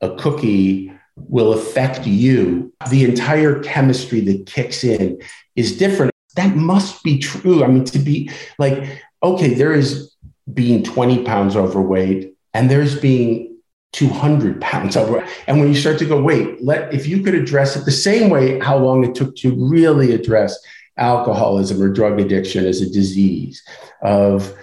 a 0.00 0.14
cookie 0.16 0.92
will 1.16 1.52
affect 1.52 2.06
you, 2.06 2.72
the 2.88 3.04
entire 3.04 3.62
chemistry 3.62 4.20
that 4.20 4.46
kicks 4.46 4.82
in 4.82 5.20
is 5.56 5.76
different 5.76 6.10
that 6.40 6.56
must 6.56 7.02
be 7.02 7.18
true. 7.18 7.62
I 7.62 7.66
mean, 7.66 7.84
to 7.84 7.98
be 7.98 8.30
like, 8.58 9.02
okay, 9.22 9.52
there 9.52 9.74
is 9.74 10.14
being 10.52 10.82
20 10.82 11.22
pounds 11.24 11.54
overweight 11.54 12.34
and 12.54 12.70
there's 12.70 12.98
being 12.98 13.58
200 13.92 14.58
pounds 14.60 14.96
over. 14.96 15.26
And 15.46 15.60
when 15.60 15.68
you 15.68 15.74
start 15.74 15.98
to 15.98 16.06
go, 16.06 16.22
wait, 16.22 16.64
let 16.64 16.94
if 16.94 17.06
you 17.06 17.22
could 17.22 17.34
address 17.34 17.76
it 17.76 17.84
the 17.84 17.90
same 17.90 18.30
way 18.30 18.58
how 18.58 18.78
long 18.78 19.04
it 19.04 19.14
took 19.14 19.36
to 19.36 19.54
really 19.54 20.14
address 20.14 20.58
alcoholism 20.96 21.82
or 21.82 21.92
drug 21.92 22.18
addiction 22.18 22.66
as 22.66 22.80
a 22.80 22.90
disease 22.90 23.62
of 24.02 24.54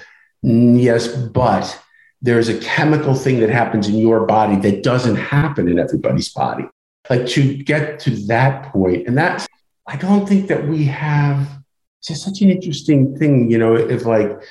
yes, 0.42 1.08
but 1.08 1.80
there's 2.24 2.50
a 2.50 2.60
chemical 2.60 3.14
thing 3.14 3.40
that 3.42 3.50
happens 3.50 3.88
in 3.88 3.98
your 3.98 4.26
body 4.26 4.56
that 4.62 4.82
doesn't 4.82 5.18
happen 5.18 5.68
in 5.68 5.78
everybody's 5.78 6.30
body. 6.30 6.66
Like 7.08 7.28
to 7.28 7.56
get 7.64 8.00
to 8.02 8.12
that 8.28 8.72
point, 8.72 9.08
and 9.08 9.16
that's 9.18 9.48
I 9.88 9.96
don't 9.96 10.28
think 10.28 10.48
that 10.48 10.68
we 10.68 10.86
have 10.86 11.48
just 12.08 12.24
such 12.24 12.42
an 12.42 12.50
interesting 12.50 13.18
thing, 13.18 13.52
you 13.52 13.58
know, 13.58 13.76
if 13.76 14.06
like, 14.06 14.42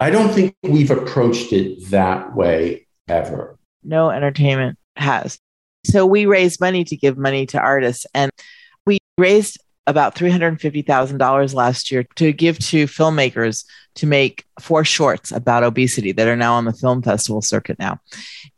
I 0.00 0.10
don't 0.10 0.32
think 0.32 0.54
we've 0.62 0.90
approached 0.90 1.52
it 1.52 1.90
that 1.90 2.34
way 2.34 2.86
ever. 3.08 3.58
No 3.82 4.10
entertainment 4.10 4.78
has. 4.96 5.38
So 5.84 6.06
we 6.06 6.26
raised 6.26 6.60
money 6.60 6.84
to 6.84 6.96
give 6.96 7.16
money 7.16 7.46
to 7.46 7.58
artists, 7.58 8.06
and 8.14 8.30
we 8.86 8.98
raised 9.16 9.58
about 9.86 10.14
$350,000 10.14 11.54
last 11.54 11.90
year 11.90 12.04
to 12.16 12.32
give 12.32 12.58
to 12.58 12.84
filmmakers 12.84 13.64
to 13.94 14.06
make 14.06 14.44
four 14.60 14.84
shorts 14.84 15.32
about 15.32 15.64
obesity 15.64 16.12
that 16.12 16.28
are 16.28 16.36
now 16.36 16.54
on 16.54 16.66
the 16.66 16.72
film 16.72 17.02
festival 17.02 17.40
circuit 17.40 17.78
now. 17.78 17.98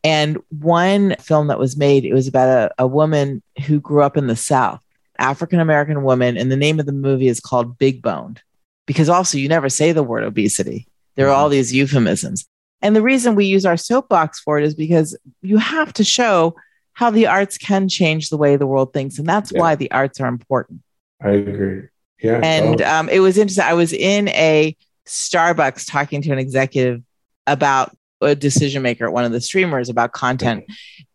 And 0.02 0.38
one 0.48 1.14
film 1.20 1.46
that 1.46 1.58
was 1.58 1.76
made, 1.76 2.04
it 2.04 2.12
was 2.12 2.26
about 2.26 2.48
a, 2.48 2.82
a 2.82 2.86
woman 2.86 3.42
who 3.66 3.80
grew 3.80 4.02
up 4.02 4.16
in 4.16 4.26
the 4.26 4.36
South 4.36 4.80
African 5.20 5.60
American 5.60 6.02
woman, 6.02 6.36
and 6.36 6.50
the 6.50 6.56
name 6.56 6.80
of 6.80 6.86
the 6.86 6.92
movie 6.92 7.28
is 7.28 7.40
called 7.40 7.78
Big 7.78 8.02
Boned, 8.02 8.42
because 8.86 9.08
also 9.08 9.38
you 9.38 9.48
never 9.48 9.68
say 9.68 9.92
the 9.92 10.02
word 10.02 10.24
obesity. 10.24 10.88
There 11.14 11.28
are 11.28 11.34
all 11.34 11.46
mm-hmm. 11.46 11.52
these 11.52 11.72
euphemisms. 11.72 12.46
And 12.82 12.96
the 12.96 13.02
reason 13.02 13.34
we 13.34 13.44
use 13.44 13.66
our 13.66 13.76
soapbox 13.76 14.40
for 14.40 14.58
it 14.58 14.64
is 14.64 14.74
because 14.74 15.16
you 15.42 15.58
have 15.58 15.92
to 15.94 16.04
show 16.04 16.56
how 16.94 17.10
the 17.10 17.26
arts 17.26 17.58
can 17.58 17.88
change 17.88 18.30
the 18.30 18.36
way 18.36 18.56
the 18.56 18.66
world 18.66 18.92
thinks. 18.92 19.18
And 19.18 19.28
that's 19.28 19.52
yeah. 19.52 19.60
why 19.60 19.74
the 19.74 19.90
arts 19.90 20.20
are 20.20 20.28
important. 20.28 20.80
I 21.22 21.30
agree. 21.30 21.88
Yeah. 22.22 22.40
And 22.42 22.80
um, 22.82 23.08
it 23.08 23.20
was 23.20 23.38
interesting. 23.38 23.64
I 23.64 23.74
was 23.74 23.92
in 23.92 24.28
a 24.28 24.76
Starbucks 25.06 25.90
talking 25.90 26.22
to 26.22 26.32
an 26.32 26.38
executive 26.38 27.02
about 27.46 27.96
a 28.20 28.34
decision 28.34 28.82
maker 28.82 29.06
at 29.06 29.12
one 29.12 29.24
of 29.24 29.32
the 29.32 29.40
streamers 29.40 29.88
about 29.88 30.12
content. 30.12 30.64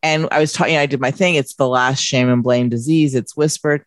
And 0.02 0.28
I 0.32 0.40
was 0.40 0.54
talking, 0.54 0.78
I 0.78 0.86
did 0.86 1.00
my 1.00 1.12
thing. 1.12 1.36
It's 1.36 1.56
the 1.56 1.68
last 1.68 2.00
shame 2.00 2.30
and 2.30 2.44
blame 2.44 2.70
disease. 2.70 3.16
It's 3.16 3.36
whispered. 3.36 3.84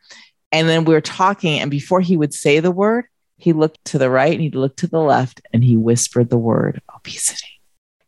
And 0.53 0.69
then 0.69 0.85
we 0.85 0.95
were 0.95 1.01
talking, 1.01 1.61
and 1.61 1.71
before 1.71 2.01
he 2.01 2.17
would 2.17 2.33
say 2.33 2.61
the 2.61 2.71
word, 2.71 3.05
he 3.37 3.53
looked 3.53 3.85
to 3.87 3.99
the 3.99 4.11
right 4.11 4.33
and 4.33 4.41
he 4.41 4.51
looked 4.51 4.81
to 4.81 4.87
the 4.87 5.01
left 5.01 5.41
and 5.53 5.63
he 5.63 5.77
whispered 5.77 6.31
the 6.31 6.39
word 6.39 6.81
obesity. 6.95 7.61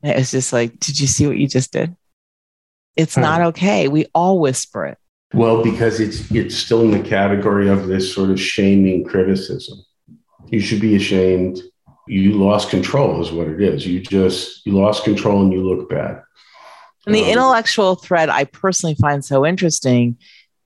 And 0.03 0.13
it 0.13 0.17
was 0.17 0.31
just 0.31 0.53
like, 0.53 0.79
did 0.81 0.99
you 0.99 1.07
see 1.07 1.27
what 1.27 1.37
you 1.37 1.47
just 1.47 1.73
did? 1.73 1.95
It's 2.97 3.15
huh. 3.15 3.21
not 3.21 3.41
okay. 3.43 3.89
We 3.89 4.07
all 4.15 4.41
whisper 4.41 4.87
it. 4.87 4.99
Well, 5.33 5.63
because 5.63 6.01
it's 6.01 6.29
it's 6.33 6.57
still 6.57 6.83
in 6.83 6.91
the 6.91 7.09
category 7.09 7.69
of 7.69 7.87
this 7.87 8.13
sort 8.13 8.31
of 8.31 8.41
shaming 8.41 9.05
criticism. 9.05 9.79
You 10.49 10.59
should 10.59 10.81
be 10.81 10.97
ashamed 10.97 11.63
you 12.11 12.33
lost 12.33 12.71
control 12.71 13.23
is 13.23 13.31
what 13.31 13.47
it 13.47 13.61
is. 13.61 13.87
You 13.87 14.01
just 14.01 14.67
you 14.67 14.73
lost 14.73 15.05
control 15.05 15.43
and 15.43 15.53
you 15.53 15.63
look 15.67 15.89
bad. 15.89 16.23
And 17.07 17.15
the 17.15 17.23
um, 17.23 17.31
intellectual 17.31 17.95
thread 17.95 18.29
i 18.29 18.45
personally 18.45 18.95
find 18.97 19.25
so 19.25 19.47
interesting 19.47 20.19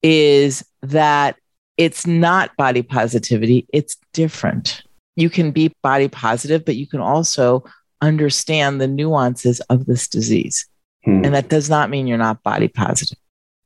is 0.02 0.64
that 0.82 1.36
it's 1.76 2.06
not 2.06 2.56
body 2.56 2.82
positivity 2.82 3.66
it's 3.72 3.96
different. 4.12 4.82
You 5.16 5.30
can 5.30 5.50
be 5.50 5.72
body 5.82 6.08
positive 6.08 6.64
but 6.64 6.76
you 6.76 6.86
can 6.86 7.00
also 7.00 7.64
understand 8.00 8.80
the 8.80 8.88
nuances 8.88 9.60
of 9.68 9.86
this 9.86 10.08
disease. 10.08 10.66
Hmm. 11.04 11.22
and 11.22 11.34
that 11.34 11.50
does 11.50 11.68
not 11.68 11.90
mean 11.90 12.06
you're 12.06 12.16
not 12.16 12.42
body 12.42 12.68
positive. 12.68 13.18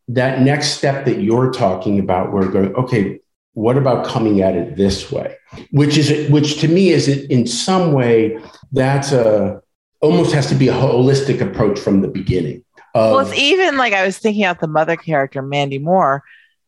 That 0.08 0.40
next 0.40 0.70
step 0.70 1.04
that 1.04 1.22
you're 1.22 1.52
talking 1.52 2.00
about 2.00 2.32
we're 2.32 2.50
going 2.50 2.74
okay 2.74 3.20
what 3.58 3.76
about 3.76 4.06
coming 4.06 4.40
at 4.40 4.54
it 4.54 4.76
this 4.76 5.10
way? 5.10 5.36
Which 5.72 5.98
is 5.98 6.30
which 6.30 6.60
to 6.60 6.68
me 6.68 6.90
is 6.90 7.08
in 7.08 7.44
some 7.44 7.92
way 7.92 8.38
that's 8.70 9.10
a 9.10 9.60
almost 10.00 10.32
has 10.32 10.46
to 10.46 10.54
be 10.54 10.68
a 10.68 10.72
holistic 10.72 11.40
approach 11.40 11.76
from 11.76 12.00
the 12.00 12.06
beginning 12.06 12.64
of, 12.94 13.10
well 13.10 13.18
it's 13.18 13.36
even 13.36 13.76
like 13.76 13.92
i 13.92 14.06
was 14.06 14.16
thinking 14.18 14.44
about 14.44 14.60
the 14.60 14.68
mother 14.68 14.96
character 14.96 15.42
mandy 15.42 15.78
moore. 15.78 16.22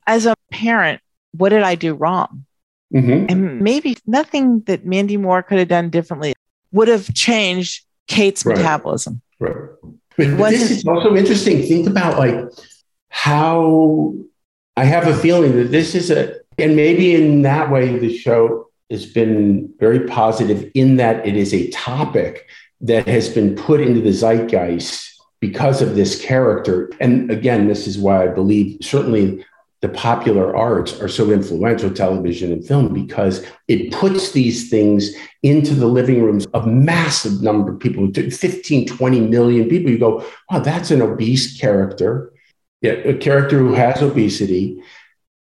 As 0.07 0.27
a 0.27 0.35
parent 0.51 1.01
what 1.31 1.51
did 1.51 1.63
i 1.63 1.77
do 1.77 1.95
wrong? 1.95 2.45
Mm-hmm. 2.93 3.27
and 3.29 3.61
maybe 3.61 3.97
nothing 4.05 4.63
that 4.63 4.85
mandy 4.85 5.17
moore 5.17 5.45
could 5.45 5.61
have 5.61 5.69
done 5.69 5.91
differently 5.91 6.35
would 6.73 6.89
have 6.89 7.15
changed 7.15 7.85
kate's 8.09 8.45
right. 8.45 8.57
metabolism. 8.57 9.23
Right. 9.39 9.55
But, 10.17 10.37
but 10.37 10.51
this 10.51 10.73
is 10.73 10.85
also 10.85 11.15
interesting. 11.15 11.63
Think 11.63 11.89
about 11.89 12.19
like 12.19 12.51
how 13.11 14.13
i 14.77 14.85
have 14.85 15.07
a 15.07 15.17
feeling 15.17 15.55
that 15.57 15.71
this 15.71 15.95
is 15.95 16.11
a 16.11 16.40
and 16.61 16.77
maybe 16.77 17.15
in 17.15 17.43
that 17.43 17.71
way, 17.71 17.99
the 17.99 18.17
show 18.17 18.69
has 18.91 19.07
been 19.07 19.73
very 19.79 20.07
positive 20.07 20.71
in 20.75 20.97
that 20.97 21.27
it 21.27 21.37
is 21.37 21.55
a 21.55 21.71
topic 21.71 22.49
that 22.81 23.07
has 23.07 23.29
been 23.29 23.55
put 23.55 23.81
into 23.81 24.01
the 24.01 24.13
zeitgeist 24.13 25.07
because 25.41 25.81
of 25.81 25.95
this 25.95 26.21
character. 26.21 26.91
And 27.01 27.31
again, 27.31 27.69
this 27.69 27.87
is 27.87 27.99
why 27.99 28.25
I 28.25 28.29
believe 28.29 28.79
certainly 28.83 29.45
the 29.81 29.89
popular 29.89 30.55
arts 30.55 31.01
are 31.01 31.09
so 31.09 31.31
influential, 31.31 31.91
television 31.91 32.53
and 32.53 32.67
film, 32.67 32.93
because 32.93 33.47
it 33.67 33.93
puts 33.93 34.33
these 34.33 34.69
things 34.69 35.15
into 35.43 35.75
the 35.75 35.87
living 35.87 36.23
rooms 36.23 36.47
of 36.53 36.67
massive 36.67 37.41
number 37.41 37.73
of 37.73 37.81
people, 37.81 38.11
15, 38.13 38.87
20 38.87 39.21
million 39.21 39.69
people. 39.69 39.91
You 39.91 39.99
go, 39.99 40.27
wow, 40.51 40.59
that's 40.59 40.91
an 40.91 41.01
obese 41.01 41.59
character, 41.59 42.31
yeah, 42.83 42.93
a 42.93 43.15
character 43.15 43.59
who 43.59 43.73
has 43.73 44.03
obesity 44.03 44.83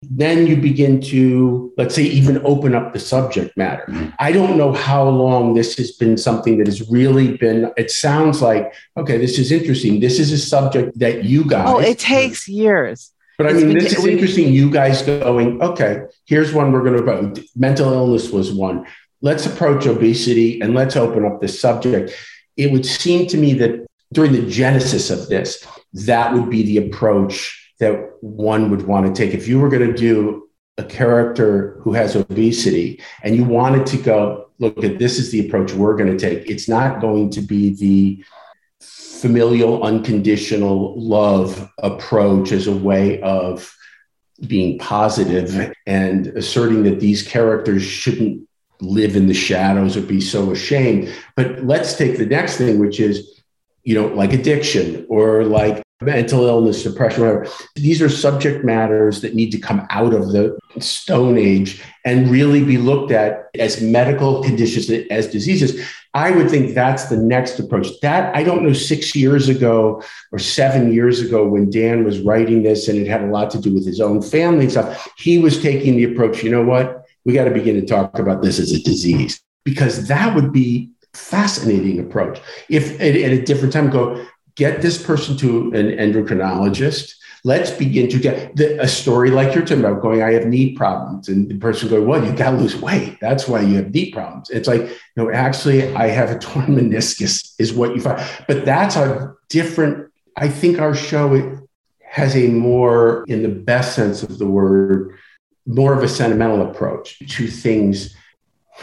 then 0.03 0.47
you 0.47 0.57
begin 0.57 1.01
to, 1.01 1.73
let's 1.77 1.95
say, 1.95 2.05
even 2.05 2.45
open 2.45 2.75
up 2.75 2.93
the 2.93 3.01
subject 3.01 3.57
matter. 3.57 3.85
Mm-hmm. 3.89 4.11
I 4.19 4.31
don't 4.31 4.57
know 4.57 4.73
how 4.73 5.09
long 5.09 5.55
this 5.55 5.77
has 5.79 5.93
been 5.93 6.17
something 6.17 6.59
that 6.59 6.69
has 6.69 6.89
really 6.89 7.37
been, 7.37 7.73
it 7.77 7.91
sounds 7.91 8.41
like, 8.41 8.73
okay, 8.97 9.19
this 9.19 9.39
is 9.39 9.51
interesting. 9.51 9.99
This 9.99 10.21
is 10.21 10.31
a 10.31 10.39
subject 10.39 10.99
that 11.01 11.25
you 11.25 11.45
guys. 11.45 11.67
Oh, 11.69 11.79
it 11.79 11.99
takes 11.99 12.49
years. 12.49 13.13
But 13.39 13.49
I 13.49 13.53
mean, 13.53 13.79
this 13.79 13.97
is 13.97 14.05
interesting. 14.05 14.53
You 14.53 14.71
guys 14.71 15.03
going, 15.03 15.63
okay, 15.63 16.03
here's 16.27 16.53
one 16.53 16.73
we're 16.73 16.83
going 16.83 16.97
to 16.97 17.03
about. 17.03 17.39
Mental 17.57 17.93
illness 17.93 18.31
was 18.31 18.53
one. 18.53 18.87
Let's 19.21 19.47
approach 19.47 19.87
obesity 19.87 20.61
and 20.61 20.75
let's 20.75 20.97
open 20.97 21.25
up 21.25 21.41
this 21.41 21.61
subject. 21.61 22.13
It 22.57 22.73
would 22.73 22.87
seem 22.87 23.27
to 23.29 23.37
me 23.37 23.53
that 23.55 23.87
during 24.13 24.33
the 24.33 24.49
genesis 24.49 25.11
of 25.11 25.29
this, 25.29 25.65
that 25.93 26.35
would 26.35 26.51
be 26.51 26.63
the 26.63 26.89
approach 26.89 27.58
that 27.79 28.13
one 28.21 28.71
would 28.71 28.87
want 28.87 29.07
to 29.07 29.13
take. 29.13 29.35
If 29.35 29.49
you 29.49 29.61
were 29.61 29.69
going 29.69 29.87
to 29.87 29.97
do 29.97 30.49
a 30.79 30.85
character 30.85 31.79
who 31.81 31.93
has 31.93 32.17
obesity 32.17 33.01
and 33.23 33.37
you 33.37 33.45
wanted 33.45 33.87
to 33.87 33.97
go, 33.97 34.51
look 34.59 34.83
at 34.85 34.99
this 34.99 35.19
is 35.19 35.31
the 35.31 35.47
approach 35.47 35.73
we're 35.73 35.97
going 35.97 36.17
to 36.17 36.19
take. 36.19 36.49
It's 36.49 36.69
not 36.69 37.01
going 37.01 37.31
to 37.31 37.41
be 37.41 37.75
the 37.75 38.25
familial, 38.81 39.83
unconditional 39.83 40.99
love 41.01 41.69
approach 41.79 42.53
as 42.53 42.67
a 42.67 42.77
way 42.77 43.21
of 43.23 43.75
being 44.47 44.79
positive 44.79 45.75
and 45.87 46.29
asserting 46.29 46.85
that 46.85 47.01
these 47.01 47.27
characters 47.27 47.83
shouldn't 47.83 48.49
live 48.81 49.17
in 49.17 49.27
the 49.27 49.35
shadows 49.35 49.97
or 49.97 50.03
be 50.03 50.21
so 50.21 50.53
ashamed. 50.53 51.13
But 51.35 51.65
let's 51.65 51.97
take 51.97 52.19
the 52.19 52.27
next 52.27 52.57
thing, 52.57 52.79
which 52.79 53.01
is, 53.01 53.43
you 53.83 53.97
know, 53.97 54.07
like 54.07 54.33
addiction 54.33 55.05
or 55.09 55.45
like 55.45 55.83
mental 56.01 56.47
illness, 56.47 56.83
depression, 56.83 57.23
whatever. 57.23 57.47
These 57.75 58.01
are 58.01 58.09
subject 58.09 58.65
matters 58.65 59.21
that 59.23 59.35
need 59.35 59.51
to 59.51 59.59
come 59.59 59.87
out 59.91 60.15
of 60.15 60.33
the 60.33 60.57
Stone 60.79 61.39
Age 61.39 61.83
and 62.05 62.31
really 62.31 62.65
be 62.65 62.79
looked 62.79 63.11
at 63.11 63.49
as 63.59 63.81
medical 63.81 64.43
conditions, 64.43 64.89
as 65.11 65.27
diseases. 65.27 65.85
I 66.15 66.31
would 66.31 66.51
think 66.51 66.75
that's 66.75 67.07
the 67.07 67.17
next 67.17 67.59
approach. 67.59 67.89
That 68.01 68.35
I 68.35 68.43
don't 68.43 68.63
know, 68.63 68.73
six 68.73 69.15
years 69.15 69.49
ago 69.49 70.03
or 70.33 70.39
seven 70.39 70.93
years 70.93 71.21
ago, 71.21 71.47
when 71.47 71.69
Dan 71.71 72.05
was 72.05 72.21
writing 72.21 72.63
this, 72.63 72.89
and 72.89 72.99
it 72.99 73.09
had 73.09 73.23
a 73.23 73.27
lot 73.27 73.51
to 73.51 73.61
do 73.61 73.75
with 73.75 73.87
his 73.87 74.01
own 74.01 74.23
family 74.23 74.65
and 74.65 74.73
stuff, 74.73 75.09
he 75.19 75.39
was 75.39 75.61
taking 75.61 75.97
the 75.97 76.05
approach, 76.05 76.43
you 76.43 76.51
know 76.51 76.65
what? 76.65 77.05
We 77.25 77.35
got 77.35 77.45
to 77.45 77.51
begin 77.51 77.75
to 77.75 77.87
talk 77.87 78.19
about 78.19 78.43
this 78.43 78.59
as 78.59 78.73
a 78.73 78.83
disease 78.83 79.41
because 79.65 80.09
that 80.09 80.35
would 80.35 80.53
be 80.53 80.91
fascinating 81.13 81.99
approach. 81.99 82.41
If 82.69 82.95
at, 83.01 83.15
a 83.15 83.43
different 83.43 83.73
time 83.73 83.91
go, 83.91 84.25
get 84.59 84.83
this 84.83 85.01
person 85.01 85.37
to 85.37 85.73
an 85.73 85.87
endocrinologist. 85.87 87.15
Let's 87.45 87.71
begin 87.71 88.09
to 88.11 88.19
get 88.19 88.57
the, 88.57 88.83
a 88.83 88.89
story 88.89 89.31
like 89.31 89.55
you're 89.55 89.65
talking 89.65 89.85
about 89.85 90.03
going, 90.03 90.21
I 90.21 90.33
have 90.33 90.47
knee 90.47 90.75
problems. 90.75 91.29
And 91.29 91.49
the 91.49 91.57
person 91.57 91.89
going, 91.89 92.07
well, 92.07 92.23
you 92.23 92.33
got 92.33 92.51
to 92.51 92.57
lose 92.57 92.75
weight. 92.77 93.19
That's 93.21 93.47
why 93.47 93.61
you 93.61 93.77
have 93.77 93.95
knee 93.95 94.11
problems. 94.11 94.51
It's 94.51 94.67
like, 94.67 94.91
no, 95.17 95.31
actually, 95.31 95.95
I 95.95 96.09
have 96.09 96.31
a 96.31 96.39
torn 96.47 96.67
meniscus 96.67 97.55
is 97.61 97.73
what 97.73 97.95
you 97.95 98.01
find. 98.01 98.21
But 98.49 98.65
that's 98.65 98.97
a 98.97 99.35
different, 99.49 100.11
I 100.37 100.49
think 100.49 100.81
our 100.81 100.95
show 100.95 101.65
has 102.03 102.35
a 102.35 102.49
more, 102.49 103.25
in 103.29 103.45
the 103.45 103.49
best 103.49 103.95
sense 103.95 104.25
of 104.25 104.39
the 104.39 104.47
word, 104.49 105.17
more 105.67 105.95
of 105.95 106.03
a 106.03 106.09
sentimental 106.09 106.69
approach 106.69 107.21
to 107.21 107.47
things. 107.47 108.17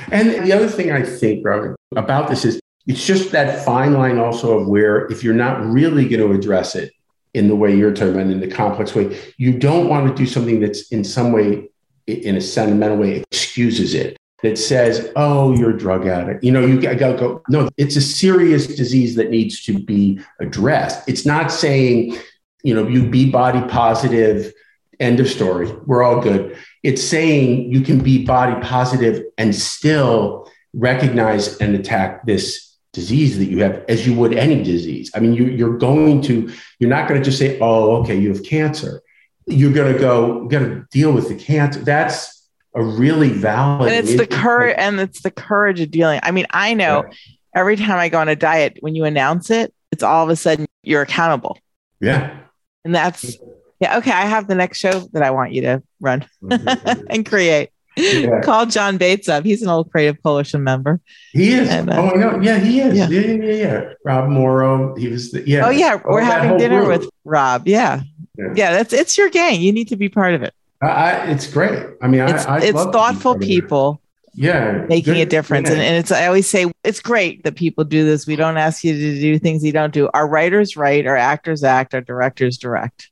And 0.09 0.45
the 0.45 0.53
other 0.53 0.69
thing 0.69 0.93
I 0.93 1.03
think, 1.03 1.45
Robert, 1.45 1.75
about 1.93 2.29
this 2.29 2.45
is 2.45 2.61
it's 2.87 3.05
just 3.05 3.31
that 3.31 3.65
fine 3.65 3.93
line 3.93 4.19
also 4.19 4.59
of 4.59 4.67
where 4.67 5.05
if 5.07 5.23
you're 5.23 5.33
not 5.33 5.65
really 5.65 6.07
going 6.07 6.21
to 6.21 6.37
address 6.37 6.75
it 6.75 6.91
in 7.33 7.47
the 7.47 7.55
way 7.55 7.75
you're 7.75 7.93
talking 7.93 8.13
about 8.13 8.27
in 8.27 8.39
the 8.39 8.47
complex 8.47 8.93
way, 8.95 9.19
you 9.37 9.57
don't 9.57 9.89
want 9.89 10.07
to 10.07 10.13
do 10.15 10.25
something 10.25 10.59
that's 10.59 10.91
in 10.91 11.03
some 11.03 11.31
way, 11.31 11.69
in 12.07 12.35
a 12.35 12.41
sentimental 12.41 12.97
way, 12.97 13.23
excuses 13.31 13.93
it. 13.93 14.17
That 14.43 14.59
says, 14.59 15.11
"Oh, 15.15 15.55
you're 15.55 15.71
a 15.71 15.77
drug 15.77 16.05
addict." 16.05 16.43
You 16.43 16.51
know, 16.51 16.63
you 16.63 16.79
got 16.79 16.91
to 16.91 17.17
go. 17.17 17.41
No, 17.49 17.67
it's 17.77 17.95
a 17.95 18.01
serious 18.01 18.67
disease 18.67 19.15
that 19.15 19.31
needs 19.31 19.63
to 19.63 19.79
be 19.79 20.19
addressed. 20.39 21.07
It's 21.09 21.25
not 21.25 21.51
saying, 21.51 22.15
you 22.61 22.75
know, 22.75 22.87
you 22.87 23.09
be 23.09 23.31
body 23.31 23.61
positive. 23.69 24.53
End 24.99 25.19
of 25.19 25.27
story. 25.27 25.71
We're 25.87 26.03
all 26.03 26.21
good. 26.21 26.55
It's 26.83 27.03
saying 27.03 27.71
you 27.71 27.81
can 27.81 27.99
be 27.99 28.23
body 28.23 28.61
positive 28.61 29.23
and 29.37 29.55
still 29.55 30.51
recognize 30.73 31.57
and 31.57 31.73
attack 31.73 32.25
this 32.27 32.74
disease 32.95 33.37
that 33.37 33.45
you 33.45 33.61
have 33.61 33.83
as 33.89 34.07
you 34.07 34.15
would 34.15 34.33
any 34.33 34.63
disease. 34.63 35.11
I 35.13 35.19
mean, 35.19 35.33
you, 35.33 35.45
you're 35.45 35.77
going 35.77 36.21
to, 36.23 36.51
you're 36.79 36.89
not 36.89 37.07
going 37.07 37.21
to 37.21 37.25
just 37.25 37.37
say, 37.37 37.59
oh, 37.59 37.97
okay, 37.97 38.17
you 38.17 38.29
have 38.29 38.43
cancer. 38.43 39.03
You're 39.45 39.73
going 39.73 39.93
to 39.93 39.99
go, 39.99 40.47
got 40.47 40.59
to 40.59 40.87
deal 40.89 41.11
with 41.11 41.27
the 41.27 41.35
cancer. 41.35 41.81
That's 41.81 42.49
a 42.73 42.81
really 42.81 43.29
valid. 43.29 43.91
And 43.91 44.07
it's 44.07 44.17
the 44.17 44.25
courage, 44.25 44.75
and 44.79 44.99
it's 44.99 45.21
the 45.21 45.29
courage 45.29 45.81
of 45.81 45.91
dealing. 45.91 46.21
I 46.23 46.31
mean, 46.31 46.47
I 46.49 46.73
know 46.73 47.03
yeah. 47.05 47.13
every 47.53 47.75
time 47.75 47.97
I 47.97 48.09
go 48.09 48.19
on 48.19 48.29
a 48.29 48.35
diet, 48.35 48.77
when 48.79 48.95
you 48.95 49.03
announce 49.03 49.51
it, 49.51 49.73
it's 49.91 50.01
all 50.01 50.23
of 50.23 50.29
a 50.29 50.35
sudden 50.35 50.65
you're 50.81 51.03
accountable. 51.03 51.59
Yeah. 51.99 52.39
And 52.83 52.95
that's, 52.95 53.37
yeah, 53.79 53.97
okay. 53.97 54.11
I 54.11 54.25
have 54.25 54.47
the 54.47 54.55
next 54.55 54.79
show 54.79 55.07
that 55.13 55.21
I 55.21 55.31
want 55.31 55.51
you 55.51 55.61
to 55.63 55.83
run 55.99 56.25
mm-hmm. 56.41 57.05
and 57.09 57.25
create. 57.25 57.69
Yeah. 57.97 58.41
Call 58.43 58.65
Jon 58.65 58.97
Baitz 58.97 59.29
up. 59.29 59.45
He's 59.45 59.61
an 59.61 59.69
old 59.69 59.91
Creative 59.91 60.21
Coalition 60.21 60.63
member. 60.63 60.99
He 61.31 61.53
is. 61.53 61.69
And, 61.69 61.89
uh, 61.89 62.01
oh, 62.01 62.09
I 62.11 62.13
know. 62.15 62.39
Yeah, 62.41 62.59
he 62.59 62.81
is. 62.81 62.97
Yeah. 62.97 63.09
yeah, 63.09 63.21
yeah, 63.21 63.53
yeah. 63.53 63.93
Rob 64.03 64.29
Morrow. 64.29 64.95
He 64.95 65.07
was. 65.07 65.31
The, 65.31 65.47
yeah. 65.47 65.65
Oh, 65.65 65.69
yeah. 65.69 66.01
We're 66.03 66.21
oh, 66.21 66.25
having 66.25 66.57
dinner 66.57 66.85
group. 66.85 67.01
with 67.01 67.09
Rob. 67.23 67.67
Yeah. 67.67 68.01
yeah. 68.37 68.53
yeah. 68.55 68.71
That's 68.73 68.93
it's 68.93 69.17
your 69.17 69.29
gang. 69.29 69.61
You 69.61 69.71
need 69.71 69.87
to 69.89 69.95
be 69.95 70.09
part 70.09 70.33
of 70.33 70.43
it. 70.43 70.53
I, 70.81 71.31
it's 71.31 71.51
great. 71.51 71.87
I 72.01 72.07
mean, 72.07 72.21
it's, 72.21 72.45
I, 72.45 72.57
I 72.57 72.61
it's 72.61 72.83
thoughtful 72.83 73.37
people. 73.37 74.01
Yeah, 74.37 74.85
making 74.89 75.13
good, 75.13 75.21
a 75.21 75.25
difference, 75.25 75.69
and, 75.69 75.79
and 75.79 75.95
it's. 75.95 76.11
I 76.11 76.27
always 76.27 76.45
say 76.45 76.69
it's 76.83 76.99
great 76.99 77.45
that 77.45 77.55
people 77.55 77.85
do 77.85 78.03
this. 78.03 78.27
We 78.27 78.35
don't 78.35 78.57
ask 78.57 78.83
you 78.83 78.91
to 78.93 79.19
do 79.21 79.39
things 79.39 79.63
you 79.63 79.71
don't 79.71 79.93
do. 79.93 80.09
Our 80.13 80.27
writers 80.27 80.75
write, 80.75 81.07
our 81.07 81.15
actors 81.15 81.63
act, 81.63 81.93
our 81.93 82.01
directors 82.01 82.57
direct, 82.57 83.11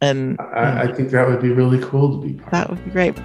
and 0.00 0.40
I, 0.40 0.84
I 0.84 0.92
think 0.94 1.10
that 1.10 1.28
would 1.28 1.42
be 1.42 1.50
really 1.50 1.78
cool 1.84 2.18
to 2.18 2.26
be. 2.26 2.32
Part. 2.32 2.46
Of 2.46 2.50
that 2.52 2.70
would 2.70 2.84
be 2.86 2.90
great. 2.90 3.18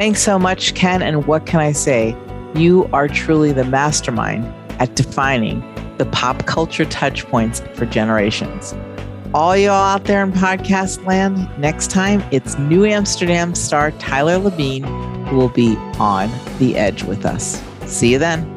Thanks 0.00 0.22
so 0.22 0.38
much, 0.38 0.74
Ken. 0.74 1.02
And 1.02 1.26
what 1.26 1.44
can 1.44 1.60
I 1.60 1.72
say? 1.72 2.16
You 2.54 2.88
are 2.90 3.06
truly 3.06 3.52
the 3.52 3.64
mastermind 3.64 4.46
at 4.80 4.96
defining 4.96 5.60
the 5.98 6.06
pop 6.06 6.46
culture 6.46 6.86
touch 6.86 7.26
points 7.26 7.60
for 7.74 7.84
generations. 7.84 8.74
All 9.34 9.54
y'all 9.54 9.74
out 9.74 10.04
there 10.04 10.22
in 10.22 10.32
podcast 10.32 11.04
land, 11.04 11.50
next 11.58 11.90
time 11.90 12.24
it's 12.30 12.56
New 12.56 12.86
Amsterdam 12.86 13.54
star 13.54 13.90
Tyler 13.90 14.38
Labine 14.38 14.86
who 15.28 15.36
will 15.36 15.50
be 15.50 15.76
on 15.98 16.30
the 16.58 16.78
edge 16.78 17.02
with 17.02 17.26
us. 17.26 17.62
See 17.84 18.12
you 18.12 18.18
then. 18.18 18.48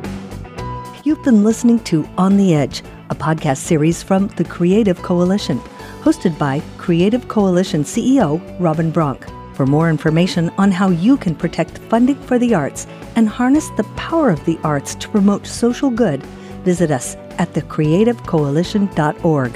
You've 1.03 1.23
been 1.23 1.43
listening 1.43 1.79
to 1.83 2.07
On 2.17 2.37
the 2.37 2.55
Edge, 2.55 2.83
a 3.09 3.15
podcast 3.15 3.57
series 3.57 4.01
from 4.01 4.29
the 4.37 4.45
Creative 4.45 5.01
Coalition, 5.01 5.59
hosted 6.03 6.37
by 6.39 6.61
Creative 6.77 7.27
Coalition 7.27 7.83
CEO 7.83 8.41
Robin 8.61 8.91
Bronk. 8.91 9.32
For 9.53 9.65
more 9.65 9.89
information 9.89 10.49
on 10.57 10.71
how 10.71 10.89
you 10.89 11.17
can 11.17 11.35
protect 11.35 11.77
funding 11.89 12.21
for 12.23 12.39
the 12.39 12.55
arts 12.55 12.87
and 13.15 13.29
harness 13.29 13.69
the 13.77 13.83
power 13.95 14.29
of 14.29 14.43
the 14.45 14.57
arts 14.63 14.95
to 14.95 15.09
promote 15.09 15.45
social 15.45 15.89
good, 15.89 16.23
visit 16.63 16.91
us 16.91 17.15
at 17.37 17.53
thecreativecoalition.org. 17.53 19.51